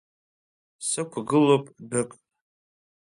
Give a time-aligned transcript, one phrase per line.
[0.87, 2.11] Сықәгылоуп дәык.